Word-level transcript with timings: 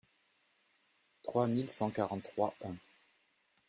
trois 1.21 1.45
mille 1.47 1.69
cent 1.69 1.91
quarante-trois-un. 1.91 2.75